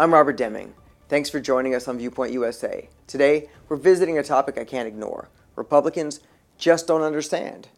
I'm 0.00 0.14
Robert 0.14 0.38
Deming. 0.38 0.72
Thanks 1.10 1.28
for 1.28 1.40
joining 1.40 1.74
us 1.74 1.86
on 1.86 1.98
Viewpoint 1.98 2.32
USA. 2.32 2.88
Today, 3.06 3.50
we're 3.68 3.76
visiting 3.76 4.16
a 4.16 4.22
topic 4.22 4.56
I 4.56 4.64
can't 4.64 4.88
ignore. 4.88 5.28
Republicans 5.56 6.20
just 6.56 6.86
don't 6.86 7.02
understand. 7.02 7.68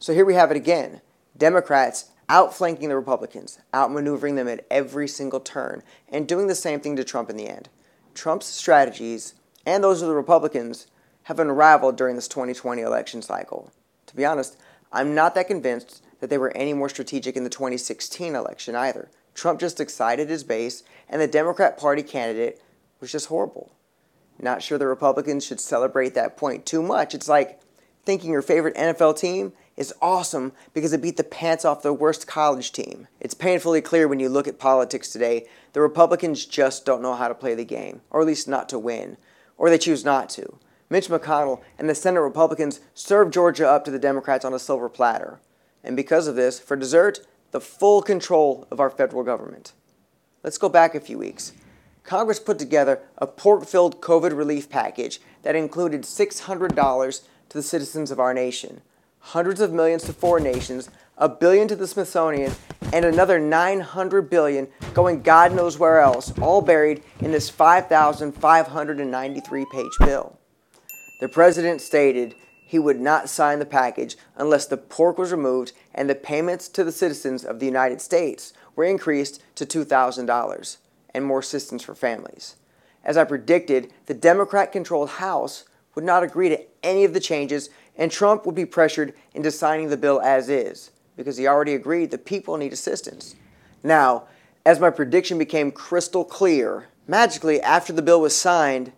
So 0.00 0.12
here 0.12 0.24
we 0.24 0.34
have 0.34 0.50
it 0.50 0.56
again. 0.56 1.02
Democrats 1.36 2.10
outflanking 2.28 2.88
the 2.88 2.96
Republicans, 2.96 3.60
outmaneuvering 3.72 4.34
them 4.34 4.48
at 4.48 4.66
every 4.72 5.06
single 5.06 5.38
turn, 5.38 5.84
and 6.08 6.26
doing 6.26 6.48
the 6.48 6.56
same 6.56 6.80
thing 6.80 6.96
to 6.96 7.04
Trump 7.04 7.30
in 7.30 7.36
the 7.36 7.46
end. 7.46 7.68
Trump's 8.12 8.46
strategies 8.46 9.34
and 9.64 9.84
those 9.84 10.02
of 10.02 10.08
the 10.08 10.16
Republicans 10.16 10.88
have 11.22 11.38
unraveled 11.38 11.96
during 11.96 12.16
this 12.16 12.26
2020 12.26 12.82
election 12.82 13.22
cycle. 13.22 13.70
To 14.06 14.16
be 14.16 14.24
honest, 14.24 14.56
I'm 14.90 15.14
not 15.14 15.36
that 15.36 15.46
convinced 15.46 16.02
that 16.18 16.28
they 16.28 16.38
were 16.38 16.50
any 16.56 16.72
more 16.72 16.88
strategic 16.88 17.36
in 17.36 17.44
the 17.44 17.50
2016 17.50 18.34
election 18.34 18.74
either. 18.74 19.10
Trump 19.38 19.60
just 19.60 19.78
excited 19.78 20.28
his 20.28 20.42
base, 20.42 20.82
and 21.08 21.20
the 21.20 21.28
Democrat 21.28 21.78
Party 21.78 22.02
candidate 22.02 22.60
was 23.00 23.12
just 23.12 23.26
horrible. 23.26 23.72
Not 24.40 24.62
sure 24.62 24.78
the 24.78 24.86
Republicans 24.86 25.44
should 25.46 25.60
celebrate 25.60 26.14
that 26.14 26.36
point 26.36 26.66
too 26.66 26.82
much. 26.82 27.14
It's 27.14 27.28
like 27.28 27.60
thinking 28.04 28.32
your 28.32 28.42
favorite 28.42 28.74
NFL 28.74 29.16
team 29.16 29.52
is 29.76 29.94
awesome 30.02 30.52
because 30.74 30.92
it 30.92 31.00
beat 31.00 31.16
the 31.16 31.24
pants 31.24 31.64
off 31.64 31.82
the 31.82 31.92
worst 31.92 32.26
college 32.26 32.72
team. 32.72 33.06
It's 33.20 33.34
painfully 33.34 33.80
clear 33.80 34.08
when 34.08 34.18
you 34.18 34.28
look 34.28 34.48
at 34.48 34.58
politics 34.58 35.08
today, 35.08 35.46
the 35.72 35.80
Republicans 35.80 36.44
just 36.44 36.84
don't 36.84 37.02
know 37.02 37.14
how 37.14 37.28
to 37.28 37.34
play 37.34 37.54
the 37.54 37.64
game, 37.64 38.00
or 38.10 38.20
at 38.20 38.26
least 38.26 38.48
not 38.48 38.68
to 38.70 38.78
win, 38.78 39.16
or 39.56 39.70
they 39.70 39.78
choose 39.78 40.04
not 40.04 40.28
to. 40.30 40.58
Mitch 40.90 41.08
McConnell 41.08 41.60
and 41.78 41.88
the 41.88 41.94
Senate 41.94 42.22
Republicans 42.22 42.80
served 42.92 43.32
Georgia 43.32 43.68
up 43.68 43.84
to 43.84 43.92
the 43.92 44.00
Democrats 44.00 44.44
on 44.44 44.52
a 44.52 44.58
silver 44.58 44.88
platter. 44.88 45.38
And 45.84 45.94
because 45.94 46.26
of 46.26 46.34
this, 46.34 46.58
for 46.58 46.76
dessert, 46.76 47.20
the 47.50 47.60
full 47.60 48.02
control 48.02 48.66
of 48.70 48.80
our 48.80 48.90
federal 48.90 49.22
government. 49.22 49.72
Let's 50.42 50.58
go 50.58 50.68
back 50.68 50.94
a 50.94 51.00
few 51.00 51.18
weeks. 51.18 51.52
Congress 52.04 52.40
put 52.40 52.58
together 52.58 53.00
a 53.18 53.26
pork 53.26 53.66
filled 53.66 54.00
COVID 54.00 54.36
relief 54.36 54.70
package 54.70 55.20
that 55.42 55.56
included 55.56 56.02
$600 56.02 57.20
to 57.48 57.58
the 57.58 57.62
citizens 57.62 58.10
of 58.10 58.18
our 58.18 58.32
nation, 58.32 58.80
hundreds 59.18 59.60
of 59.60 59.72
millions 59.72 60.04
to 60.04 60.12
foreign 60.12 60.44
nations, 60.44 60.88
a 61.18 61.28
billion 61.28 61.68
to 61.68 61.76
the 61.76 61.86
Smithsonian, 61.86 62.52
and 62.92 63.04
another 63.04 63.38
900 63.38 64.30
billion 64.30 64.68
going 64.94 65.22
God 65.22 65.52
knows 65.52 65.78
where 65.78 66.00
else, 66.00 66.32
all 66.38 66.62
buried 66.62 67.02
in 67.20 67.32
this 67.32 67.50
5,593 67.50 69.66
page 69.70 69.92
bill. 70.00 70.38
The 71.20 71.28
president 71.28 71.80
stated 71.80 72.34
he 72.68 72.78
would 72.78 73.00
not 73.00 73.30
sign 73.30 73.60
the 73.60 73.64
package 73.64 74.14
unless 74.36 74.66
the 74.66 74.76
pork 74.76 75.16
was 75.16 75.32
removed 75.32 75.72
and 75.94 76.08
the 76.08 76.14
payments 76.14 76.68
to 76.68 76.84
the 76.84 76.92
citizens 76.92 77.42
of 77.42 77.60
the 77.60 77.64
United 77.64 77.98
States 77.98 78.52
were 78.76 78.84
increased 78.84 79.42
to 79.54 79.64
$2,000 79.64 80.76
and 81.14 81.24
more 81.24 81.38
assistance 81.38 81.82
for 81.82 81.94
families. 81.94 82.56
As 83.02 83.16
I 83.16 83.24
predicted, 83.24 83.90
the 84.04 84.12
Democrat 84.12 84.70
controlled 84.70 85.08
House 85.08 85.64
would 85.94 86.04
not 86.04 86.22
agree 86.22 86.50
to 86.50 86.62
any 86.82 87.04
of 87.04 87.14
the 87.14 87.20
changes, 87.20 87.70
and 87.96 88.12
Trump 88.12 88.44
would 88.44 88.54
be 88.54 88.66
pressured 88.66 89.14
into 89.32 89.50
signing 89.50 89.88
the 89.88 89.96
bill 89.96 90.20
as 90.20 90.50
is 90.50 90.90
because 91.16 91.38
he 91.38 91.46
already 91.46 91.74
agreed 91.74 92.10
the 92.10 92.18
people 92.18 92.58
need 92.58 92.74
assistance. 92.74 93.34
Now, 93.82 94.24
as 94.66 94.78
my 94.78 94.90
prediction 94.90 95.38
became 95.38 95.72
crystal 95.72 96.22
clear, 96.22 96.88
magically 97.06 97.62
after 97.62 97.94
the 97.94 98.02
bill 98.02 98.20
was 98.20 98.36
signed, 98.36 98.92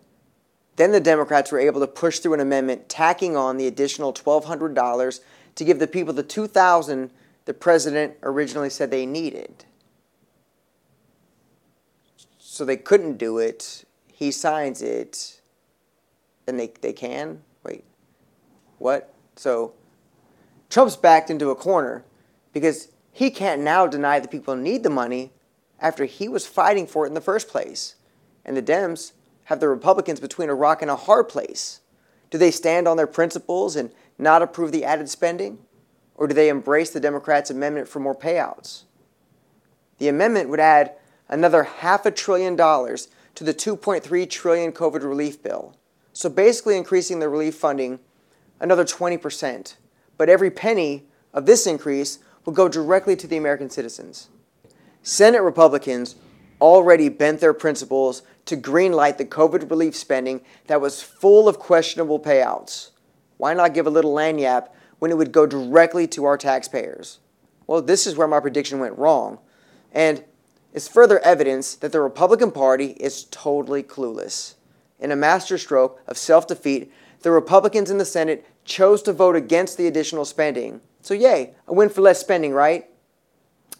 then 0.75 0.91
the 0.91 0.99
Democrats 0.99 1.51
were 1.51 1.59
able 1.59 1.81
to 1.81 1.87
push 1.87 2.19
through 2.19 2.33
an 2.33 2.39
amendment 2.39 2.89
tacking 2.89 3.35
on 3.35 3.57
the 3.57 3.67
additional 3.67 4.13
$1,200 4.13 5.19
to 5.55 5.63
give 5.63 5.79
the 5.79 5.87
people 5.87 6.13
the 6.13 6.23
$2,000 6.23 7.09
the 7.45 7.53
president 7.53 8.15
originally 8.23 8.69
said 8.69 8.91
they 8.91 9.05
needed. 9.05 9.65
So 12.37 12.65
they 12.65 12.77
couldn't 12.77 13.17
do 13.17 13.39
it. 13.39 13.83
He 14.11 14.31
signs 14.31 14.81
it. 14.81 15.41
And 16.47 16.59
they, 16.59 16.71
they 16.81 16.93
can? 16.93 17.41
Wait. 17.63 17.83
What? 18.77 19.13
So 19.35 19.73
Trump's 20.69 20.95
backed 20.95 21.29
into 21.29 21.49
a 21.49 21.55
corner 21.55 22.03
because 22.53 22.89
he 23.11 23.31
can't 23.31 23.61
now 23.61 23.87
deny 23.87 24.19
that 24.19 24.31
people 24.31 24.55
need 24.55 24.83
the 24.83 24.89
money 24.89 25.31
after 25.79 26.05
he 26.05 26.29
was 26.29 26.45
fighting 26.45 26.85
for 26.85 27.05
it 27.05 27.09
in 27.09 27.13
the 27.15 27.21
first 27.21 27.47
place. 27.47 27.95
And 28.45 28.55
the 28.55 28.61
Dems 28.61 29.13
have 29.45 29.59
the 29.59 29.69
Republicans 29.69 30.19
between 30.19 30.49
a 30.49 30.55
rock 30.55 30.81
and 30.81 30.91
a 30.91 30.95
hard 30.95 31.29
place? 31.29 31.81
Do 32.29 32.37
they 32.37 32.51
stand 32.51 32.87
on 32.87 32.97
their 32.97 33.07
principles 33.07 33.75
and 33.75 33.91
not 34.17 34.41
approve 34.41 34.71
the 34.71 34.85
added 34.85 35.09
spending? 35.09 35.59
Or 36.15 36.27
do 36.27 36.33
they 36.33 36.49
embrace 36.49 36.91
the 36.91 36.99
Democrats' 36.99 37.49
amendment 37.49 37.87
for 37.87 37.99
more 37.99 38.15
payouts? 38.15 38.83
The 39.97 40.07
amendment 40.07 40.49
would 40.49 40.59
add 40.59 40.93
another 41.27 41.63
half 41.63 42.05
a 42.05 42.11
trillion 42.11 42.55
dollars 42.55 43.07
to 43.35 43.43
the 43.43 43.53
2.3 43.53 44.29
trillion 44.29 44.71
COVID 44.71 45.03
relief 45.03 45.41
bill. 45.41 45.75
So 46.13 46.29
basically 46.29 46.77
increasing 46.77 47.19
the 47.19 47.29
relief 47.29 47.55
funding 47.55 47.99
another 48.59 48.85
20%. 48.85 49.75
But 50.17 50.29
every 50.29 50.51
penny 50.51 51.05
of 51.33 51.45
this 51.45 51.65
increase 51.65 52.19
will 52.45 52.53
go 52.53 52.67
directly 52.69 53.15
to 53.15 53.27
the 53.27 53.37
American 53.37 53.69
citizens. 53.69 54.29
Senate 55.03 55.41
Republicans 55.41 56.15
already 56.61 57.09
bent 57.09 57.41
their 57.41 57.53
principles 57.53 58.21
to 58.45 58.55
greenlight 58.55 59.17
the 59.17 59.25
COVID 59.25 59.69
relief 59.69 59.95
spending 59.95 60.41
that 60.67 60.79
was 60.79 61.01
full 61.01 61.47
of 61.47 61.59
questionable 61.59 62.19
payouts. 62.19 62.91
Why 63.37 63.53
not 63.53 63.73
give 63.73 63.87
a 63.87 63.91
little 63.91 64.13
lagniappe 64.13 64.69
when 64.99 65.11
it 65.11 65.17
would 65.17 65.31
go 65.31 65.45
directly 65.45 66.07
to 66.09 66.25
our 66.25 66.37
taxpayers? 66.37 67.19
Well, 67.67 67.81
this 67.81 68.05
is 68.05 68.15
where 68.15 68.27
my 68.27 68.39
prediction 68.39 68.79
went 68.79 68.97
wrong, 68.97 69.39
and 69.91 70.23
it's 70.73 70.87
further 70.87 71.19
evidence 71.19 71.75
that 71.75 71.91
the 71.91 72.01
Republican 72.01 72.51
Party 72.51 72.91
is 72.91 73.25
totally 73.25 73.83
clueless. 73.83 74.55
In 74.99 75.11
a 75.11 75.15
masterstroke 75.15 75.99
of 76.07 76.17
self 76.17 76.47
defeat, 76.47 76.91
the 77.21 77.31
Republicans 77.31 77.89
in 77.89 77.97
the 77.97 78.05
Senate 78.05 78.45
chose 78.63 79.01
to 79.03 79.13
vote 79.13 79.35
against 79.35 79.77
the 79.77 79.87
additional 79.87 80.25
spending. 80.25 80.81
So, 81.01 81.13
yay, 81.13 81.55
a 81.67 81.73
win 81.73 81.89
for 81.89 82.01
less 82.01 82.19
spending, 82.19 82.53
right? 82.53 82.87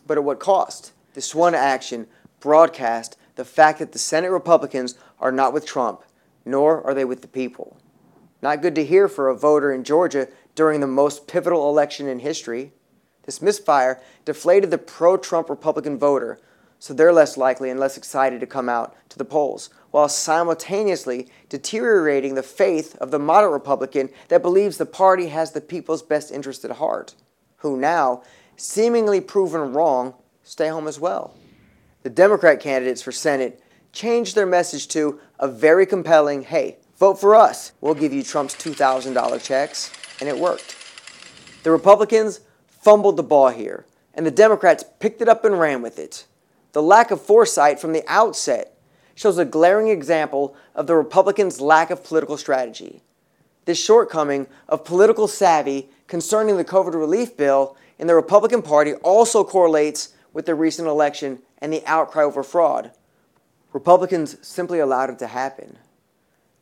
But 0.07 0.17
at 0.17 0.23
what 0.23 0.39
cost? 0.39 0.91
This 1.13 1.35
one 1.35 1.53
action 1.53 2.07
broadcast 2.41 3.15
the 3.35 3.45
fact 3.45 3.79
that 3.79 3.91
the 3.91 3.99
Senate 3.99 4.29
Republicans 4.29 4.95
are 5.19 5.31
not 5.31 5.53
with 5.53 5.65
Trump, 5.65 6.03
nor 6.45 6.85
are 6.85 6.93
they 6.93 7.05
with 7.05 7.21
the 7.21 7.27
people. 7.27 7.77
Not 8.41 8.61
good 8.61 8.75
to 8.75 8.85
hear 8.85 9.07
for 9.07 9.29
a 9.29 9.35
voter 9.35 9.71
in 9.71 9.83
Georgia 9.83 10.27
during 10.55 10.79
the 10.79 10.87
most 10.87 11.27
pivotal 11.27 11.69
election 11.69 12.07
in 12.07 12.19
history. 12.19 12.73
This 13.23 13.41
misfire 13.41 14.01
deflated 14.25 14.71
the 14.71 14.77
pro 14.77 15.15
Trump 15.15 15.49
Republican 15.49 15.97
voter, 15.97 16.39
so 16.79 16.93
they're 16.93 17.13
less 17.13 17.37
likely 17.37 17.69
and 17.69 17.79
less 17.79 17.97
excited 17.97 18.39
to 18.39 18.47
come 18.47 18.67
out 18.67 18.95
to 19.09 19.17
the 19.17 19.25
polls, 19.25 19.69
while 19.91 20.09
simultaneously 20.09 21.29
deteriorating 21.47 22.33
the 22.33 22.41
faith 22.41 22.95
of 22.97 23.11
the 23.11 23.19
moderate 23.19 23.53
Republican 23.53 24.09
that 24.29 24.41
believes 24.41 24.77
the 24.77 24.85
party 24.85 25.27
has 25.27 25.51
the 25.51 25.61
people's 25.61 26.01
best 26.01 26.31
interest 26.31 26.65
at 26.65 26.71
heart, 26.71 27.13
who 27.57 27.77
now, 27.77 28.23
seemingly 28.55 29.21
proven 29.21 29.73
wrong, 29.73 30.15
stay 30.43 30.69
home 30.69 30.87
as 30.87 30.99
well 30.99 31.35
the 32.03 32.09
Democrat 32.09 32.59
candidates 32.59 33.01
for 33.01 33.11
Senate 33.11 33.61
changed 33.91 34.35
their 34.35 34.45
message 34.45 34.87
to 34.89 35.19
a 35.39 35.47
very 35.47 35.85
compelling 35.85 36.43
hey, 36.43 36.77
vote 36.97 37.19
for 37.19 37.35
us. 37.35 37.73
We'll 37.81 37.93
give 37.93 38.13
you 38.13 38.23
Trump's 38.23 38.55
$2,000 38.55 39.43
checks. 39.43 39.91
And 40.19 40.29
it 40.29 40.37
worked. 40.37 40.75
The 41.63 41.71
Republicans 41.71 42.41
fumbled 42.67 43.17
the 43.17 43.23
ball 43.23 43.49
here, 43.49 43.85
and 44.13 44.25
the 44.25 44.31
Democrats 44.31 44.83
picked 44.99 45.21
it 45.21 45.29
up 45.29 45.43
and 45.45 45.59
ran 45.59 45.81
with 45.81 45.97
it. 45.97 46.25
The 46.73 46.81
lack 46.81 47.11
of 47.11 47.21
foresight 47.21 47.79
from 47.79 47.91
the 47.91 48.03
outset 48.07 48.77
shows 49.15 49.37
a 49.37 49.45
glaring 49.45 49.87
example 49.87 50.55
of 50.73 50.87
the 50.87 50.95
Republicans' 50.95 51.59
lack 51.59 51.89
of 51.89 52.03
political 52.03 52.37
strategy. 52.37 53.01
This 53.65 53.83
shortcoming 53.83 54.47
of 54.67 54.85
political 54.85 55.27
savvy 55.27 55.89
concerning 56.07 56.57
the 56.57 56.65
COVID 56.65 56.93
relief 56.93 57.37
bill 57.37 57.75
in 57.99 58.07
the 58.07 58.15
Republican 58.15 58.61
Party 58.61 58.93
also 58.95 59.43
correlates 59.43 60.13
with 60.33 60.45
the 60.45 60.55
recent 60.55 60.87
election 60.87 61.39
and 61.61 61.71
the 61.71 61.85
outcry 61.85 62.23
over 62.23 62.43
fraud. 62.43 62.91
Republicans 63.71 64.35
simply 64.41 64.79
allowed 64.79 65.09
it 65.09 65.19
to 65.19 65.27
happen. 65.27 65.77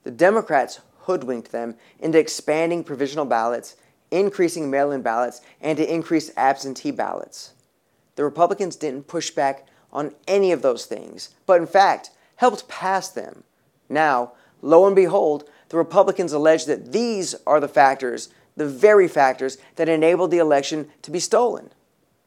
The 0.03 0.11
Democrats 0.11 0.81
hoodwinked 1.01 1.51
them 1.51 1.75
into 1.99 2.19
expanding 2.19 2.83
provisional 2.83 3.25
ballots, 3.25 3.75
increasing 4.11 4.69
mail 4.69 4.91
in 4.91 5.01
ballots, 5.01 5.41
and 5.61 5.77
to 5.77 5.93
increase 5.93 6.31
absentee 6.37 6.91
ballots. 6.91 7.53
The 8.15 8.23
Republicans 8.23 8.75
didn't 8.75 9.07
push 9.07 9.31
back 9.31 9.65
on 9.91 10.13
any 10.27 10.51
of 10.51 10.61
those 10.61 10.85
things, 10.85 11.29
but 11.45 11.59
in 11.59 11.67
fact 11.67 12.11
helped 12.35 12.67
pass 12.67 13.09
them. 13.09 13.43
Now, 13.87 14.33
lo 14.61 14.85
and 14.85 14.95
behold, 14.95 15.49
the 15.69 15.77
Republicans 15.77 16.33
allege 16.33 16.65
that 16.65 16.91
these 16.91 17.35
are 17.47 17.59
the 17.59 17.67
factors, 17.67 18.29
the 18.55 18.67
very 18.67 19.07
factors 19.07 19.57
that 19.77 19.89
enabled 19.89 20.31
the 20.31 20.37
election 20.37 20.89
to 21.01 21.11
be 21.11 21.19
stolen. 21.19 21.71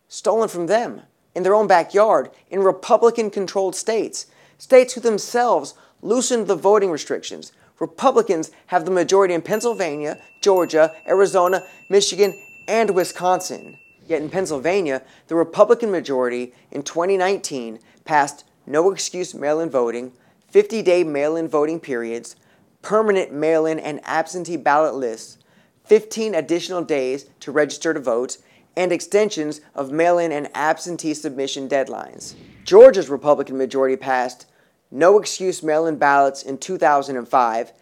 Stolen 0.08 0.48
from 0.48 0.66
them 0.66 1.02
in 1.34 1.42
their 1.42 1.54
own 1.54 1.66
backyard 1.66 2.30
in 2.50 2.60
Republican 2.60 3.30
controlled 3.30 3.74
states, 3.74 4.26
states 4.58 4.94
who 4.94 5.00
themselves 5.00 5.74
loosened 6.02 6.46
the 6.46 6.56
voting 6.56 6.90
restrictions. 6.90 7.52
Republicans 7.78 8.50
have 8.66 8.84
the 8.84 8.90
majority 8.90 9.34
in 9.34 9.42
Pennsylvania, 9.42 10.20
Georgia, 10.40 10.92
Arizona, 11.06 11.64
Michigan, 11.88 12.32
and 12.68 12.90
Wisconsin. 12.90 13.78
Yet 14.06 14.22
in 14.22 14.30
Pennsylvania, 14.30 15.02
the 15.28 15.34
Republican 15.34 15.90
majority 15.90 16.52
in 16.70 16.82
2019 16.82 17.78
passed 18.04 18.44
no 18.66 18.90
excuse 18.90 19.34
mail 19.34 19.60
in 19.60 19.70
voting, 19.70 20.12
50 20.48 20.82
day 20.82 21.02
mail 21.02 21.36
in 21.36 21.48
voting 21.48 21.80
periods, 21.80 22.36
permanent 22.82 23.32
mail 23.32 23.66
in 23.66 23.78
and 23.78 24.00
absentee 24.04 24.56
ballot 24.56 24.94
lists, 24.94 25.38
15 25.84 26.34
additional 26.34 26.82
days 26.82 27.26
to 27.40 27.50
register 27.52 27.94
to 27.94 28.00
vote, 28.00 28.38
and 28.76 28.92
extensions 28.92 29.60
of 29.74 29.92
mail 29.92 30.18
in 30.18 30.32
and 30.32 30.48
absentee 30.54 31.14
submission 31.14 31.68
deadlines. 31.68 32.34
Georgia's 32.64 33.08
Republican 33.08 33.58
majority 33.58 33.96
passed 33.96 34.46
no 34.90 35.18
excuse 35.18 35.62
mail 35.62 35.86
in 35.86 35.96
ballots 35.96 36.42
in 36.42 36.58
2005, 36.58 37.72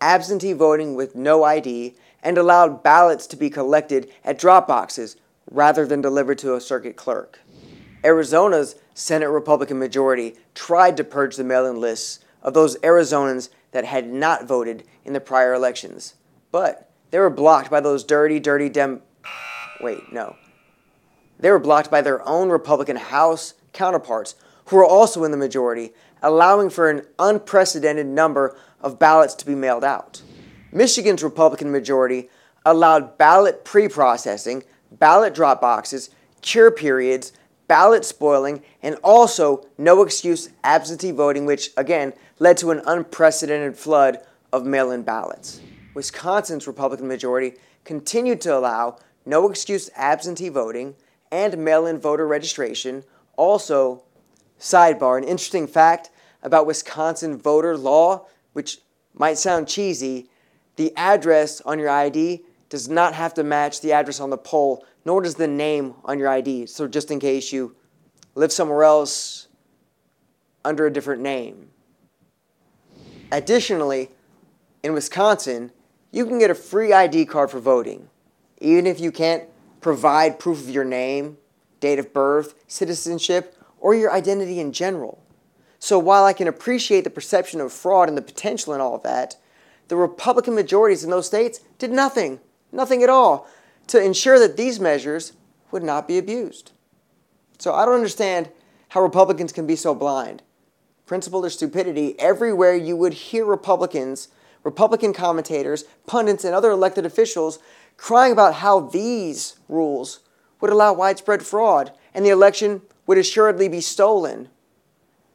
absentee 0.00 0.52
voting 0.52 0.94
with 0.94 1.14
no 1.14 1.44
ID, 1.44 1.94
and 2.22 2.36
allowed 2.36 2.82
ballots 2.82 3.26
to 3.26 3.36
be 3.36 3.50
collected 3.50 4.10
at 4.24 4.38
drop 4.38 4.68
boxes 4.68 5.16
rather 5.50 5.86
than 5.86 6.00
delivered 6.00 6.38
to 6.38 6.54
a 6.54 6.60
circuit 6.60 6.96
clerk. 6.96 7.40
Arizona's 8.04 8.76
Senate 8.94 9.30
Republican 9.30 9.78
majority 9.78 10.36
tried 10.54 10.96
to 10.96 11.04
purge 11.04 11.36
the 11.36 11.44
mail 11.44 11.66
in 11.66 11.80
lists 11.80 12.20
of 12.42 12.54
those 12.54 12.76
Arizonans 12.78 13.48
that 13.72 13.84
had 13.84 14.08
not 14.08 14.44
voted 14.44 14.84
in 15.04 15.12
the 15.12 15.20
prior 15.20 15.54
elections, 15.54 16.14
but 16.52 16.90
they 17.10 17.18
were 17.18 17.30
blocked 17.30 17.70
by 17.70 17.80
those 17.80 18.04
dirty, 18.04 18.38
dirty 18.38 18.68
Dem. 18.68 19.02
Wait, 19.80 20.12
no. 20.12 20.36
They 21.38 21.50
were 21.50 21.58
blocked 21.58 21.90
by 21.90 22.00
their 22.00 22.26
own 22.26 22.48
Republican 22.48 22.96
House 22.96 23.54
counterparts 23.72 24.34
who 24.66 24.76
were 24.76 24.84
also 24.84 25.24
in 25.24 25.30
the 25.30 25.36
majority, 25.36 25.92
allowing 26.22 26.68
for 26.68 26.90
an 26.90 27.06
unprecedented 27.18 28.06
number 28.06 28.56
of 28.80 28.98
ballots 28.98 29.34
to 29.34 29.46
be 29.46 29.54
mailed 29.54 29.84
out. 29.84 30.22
Michigan's 30.72 31.22
Republican 31.22 31.70
majority 31.70 32.28
allowed 32.66 33.16
ballot 33.16 33.64
pre 33.64 33.88
processing, 33.88 34.62
ballot 34.92 35.34
drop 35.34 35.60
boxes, 35.60 36.10
cure 36.42 36.70
periods, 36.70 37.32
ballot 37.66 38.04
spoiling, 38.04 38.62
and 38.82 38.96
also 39.02 39.66
no 39.78 40.02
excuse 40.02 40.50
absentee 40.64 41.12
voting, 41.12 41.46
which 41.46 41.70
again 41.76 42.12
led 42.38 42.56
to 42.56 42.70
an 42.70 42.82
unprecedented 42.86 43.76
flood 43.76 44.18
of 44.52 44.66
mail 44.66 44.90
in 44.90 45.02
ballots. 45.02 45.60
Wisconsin's 45.94 46.66
Republican 46.66 47.08
majority 47.08 47.54
continued 47.84 48.40
to 48.40 48.56
allow 48.56 48.98
no 49.28 49.48
excuse 49.48 49.90
absentee 49.94 50.48
voting 50.48 50.94
and 51.30 51.58
mail 51.58 51.86
in 51.86 51.98
voter 51.98 52.26
registration. 52.26 53.04
Also, 53.36 54.02
sidebar, 54.58 55.18
an 55.18 55.24
interesting 55.24 55.66
fact 55.66 56.10
about 56.42 56.66
Wisconsin 56.66 57.36
voter 57.36 57.76
law, 57.76 58.26
which 58.54 58.78
might 59.14 59.36
sound 59.38 59.68
cheesy, 59.68 60.28
the 60.76 60.96
address 60.96 61.60
on 61.60 61.78
your 61.78 61.90
ID 61.90 62.42
does 62.68 62.88
not 62.88 63.14
have 63.14 63.34
to 63.34 63.44
match 63.44 63.80
the 63.80 63.92
address 63.92 64.20
on 64.20 64.30
the 64.30 64.38
poll, 64.38 64.84
nor 65.04 65.22
does 65.22 65.34
the 65.34 65.46
name 65.46 65.94
on 66.04 66.18
your 66.18 66.28
ID. 66.28 66.66
So, 66.66 66.88
just 66.88 67.10
in 67.10 67.20
case 67.20 67.52
you 67.52 67.74
live 68.34 68.52
somewhere 68.52 68.84
else 68.84 69.48
under 70.64 70.86
a 70.86 70.92
different 70.92 71.22
name. 71.22 71.70
Additionally, 73.32 74.10
in 74.82 74.92
Wisconsin, 74.92 75.72
you 76.12 76.24
can 76.24 76.38
get 76.38 76.50
a 76.50 76.54
free 76.54 76.92
ID 76.92 77.26
card 77.26 77.50
for 77.50 77.58
voting, 77.58 78.08
even 78.60 78.86
if 78.86 79.00
you 79.00 79.12
can't 79.12 79.44
provide 79.80 80.38
proof 80.38 80.60
of 80.60 80.70
your 80.70 80.84
name, 80.84 81.38
date 81.80 81.98
of 81.98 82.12
birth, 82.12 82.54
citizenship, 82.66 83.54
or 83.80 83.94
your 83.94 84.12
identity 84.12 84.58
in 84.58 84.72
general. 84.72 85.22
So 85.78 85.98
while 85.98 86.24
I 86.24 86.32
can 86.32 86.48
appreciate 86.48 87.04
the 87.04 87.10
perception 87.10 87.60
of 87.60 87.72
fraud 87.72 88.08
and 88.08 88.18
the 88.18 88.22
potential 88.22 88.74
in 88.74 88.80
all 88.80 88.96
of 88.96 89.02
that, 89.04 89.36
the 89.86 89.96
Republican 89.96 90.54
majorities 90.54 91.04
in 91.04 91.10
those 91.10 91.26
states 91.26 91.60
did 91.78 91.90
nothing, 91.90 92.40
nothing 92.72 93.02
at 93.02 93.08
all, 93.08 93.48
to 93.86 94.02
ensure 94.02 94.38
that 94.38 94.56
these 94.56 94.80
measures 94.80 95.32
would 95.70 95.82
not 95.82 96.08
be 96.08 96.18
abused. 96.18 96.72
So 97.58 97.74
I 97.74 97.84
don't 97.84 97.94
understand 97.94 98.50
how 98.88 99.02
Republicans 99.02 99.52
can 99.52 99.66
be 99.66 99.76
so 99.76 99.94
blind. 99.94 100.42
Principle 101.06 101.44
or 101.44 101.50
stupidity, 101.50 102.18
everywhere 102.18 102.74
you 102.74 102.96
would 102.96 103.14
hear 103.14 103.44
Republicans, 103.44 104.28
Republican 104.64 105.12
commentators, 105.12 105.84
pundits, 106.06 106.44
and 106.44 106.54
other 106.54 106.70
elected 106.70 107.06
officials 107.06 107.58
crying 107.98 108.32
about 108.32 108.54
how 108.54 108.80
these 108.80 109.58
rules 109.68 110.20
would 110.62 110.70
allow 110.70 110.94
widespread 110.94 111.42
fraud 111.42 111.92
and 112.14 112.24
the 112.24 112.30
election 112.30 112.80
would 113.06 113.18
assuredly 113.18 113.68
be 113.68 113.82
stolen 113.82 114.48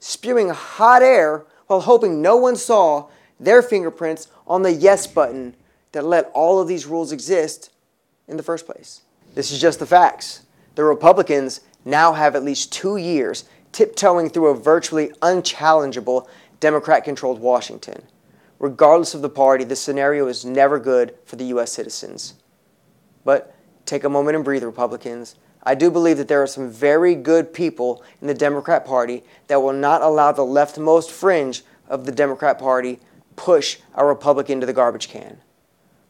spewing 0.04 0.50
hot 0.50 1.02
air 1.02 1.46
while 1.68 1.80
hoping 1.80 2.22
no 2.22 2.36
one 2.36 2.58
saw 2.58 3.08
their 3.40 3.62
fingerprints 3.62 4.28
on 4.46 4.62
the 4.62 4.74
yes 4.74 5.08
button 5.08 5.56
that 5.94 6.04
let 6.04 6.30
all 6.34 6.60
of 6.60 6.68
these 6.68 6.86
rules 6.86 7.14
exist 7.14 7.72
in 8.28 8.36
the 8.36 8.44
first 8.44 8.66
place. 8.66 9.02
This 9.34 9.50
is 9.50 9.62
just 9.62 9.80
the 9.80 9.86
facts. 9.86 10.44
The 10.76 10.84
Republicans 10.84 11.62
now 11.86 12.12
have 12.14 12.36
at 12.36 12.44
least 12.44 12.74
two 12.74 12.98
years 12.98 13.46
tiptoeing 13.72 14.30
through 14.30 14.48
a 14.48 14.56
virtually 14.56 15.12
unchallengeable 15.22 16.28
Democrat 16.60 17.06
controlled 17.06 17.40
Washington. 17.40 18.04
Regardless 18.60 19.14
of 19.14 19.22
the 19.22 19.30
party, 19.30 19.64
the 19.64 19.76
scenario 19.76 20.28
is 20.28 20.44
never 20.44 20.80
good 20.80 21.16
for 21.26 21.38
the 21.38 21.46
U.S. 21.46 21.72
citizens. 21.72 22.34
But 23.24 23.56
take 23.86 24.04
a 24.04 24.10
moment 24.10 24.36
and 24.36 24.46
breathe, 24.46 24.64
Republicans. 24.64 25.36
I 25.64 25.76
do 25.76 25.90
believe 25.90 26.18
that 26.18 26.28
there 26.28 26.44
are 26.44 26.48
some 26.48 26.70
very 26.70 27.16
good 27.16 27.54
people 27.54 28.04
in 28.22 28.28
the 28.28 28.34
Democrat 28.34 28.86
Party 28.86 29.24
that 29.48 29.62
will 29.62 29.74
not 29.74 30.02
allow 30.02 30.32
the 30.32 30.42
leftmost 30.44 31.10
fringe 31.10 31.64
of 31.88 32.06
the 32.06 32.12
Democrat 32.12 32.60
Party 32.60 33.00
push 33.36 33.78
a 33.96 34.06
Republican 34.06 34.60
to 34.60 34.66
the 34.66 34.74
garbage 34.74 35.10
can. 35.10 35.38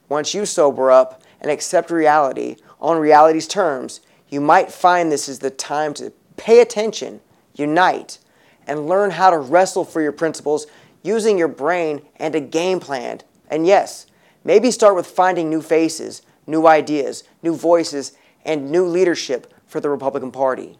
Once 0.09 0.33
you 0.33 0.45
sober 0.45 0.91
up 0.91 1.21
and 1.39 1.51
accept 1.51 1.91
reality 1.91 2.55
on 2.81 2.97
reality's 2.97 3.47
terms, 3.47 4.01
you 4.29 4.41
might 4.41 4.71
find 4.71 5.11
this 5.11 5.29
is 5.29 5.39
the 5.39 5.49
time 5.49 5.93
to 5.93 6.11
pay 6.37 6.59
attention, 6.59 7.21
unite, 7.55 8.17
and 8.65 8.87
learn 8.87 9.11
how 9.11 9.29
to 9.29 9.37
wrestle 9.37 9.85
for 9.85 10.01
your 10.01 10.11
principles 10.11 10.65
using 11.03 11.37
your 11.37 11.47
brain 11.47 12.01
and 12.15 12.33
a 12.33 12.39
game 12.39 12.79
plan. 12.79 13.21
And 13.49 13.67
yes, 13.67 14.07
maybe 14.43 14.71
start 14.71 14.95
with 14.95 15.05
finding 15.05 15.49
new 15.49 15.61
faces, 15.61 16.21
new 16.47 16.67
ideas, 16.67 17.23
new 17.41 17.55
voices, 17.55 18.13
and 18.45 18.71
new 18.71 18.85
leadership 18.85 19.53
for 19.65 19.79
the 19.79 19.89
Republican 19.89 20.31
Party. 20.31 20.77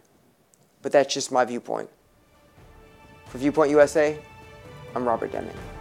But 0.82 0.92
that's 0.92 1.12
just 1.12 1.32
my 1.32 1.44
viewpoint. 1.44 1.88
For 3.26 3.38
Viewpoint 3.38 3.70
USA, 3.70 4.18
I'm 4.94 5.04
Robert 5.06 5.32
Deming. 5.32 5.73